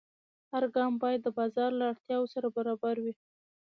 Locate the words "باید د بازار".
1.03-1.71